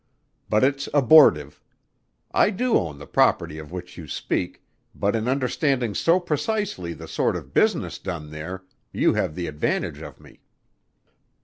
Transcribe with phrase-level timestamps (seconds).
[0.49, 1.61] But it's abortive.
[2.31, 4.63] I do own the property of which you speak,
[4.95, 10.01] but in understanding so precisely the sort of business done there, you have the advantage
[10.01, 10.39] of me.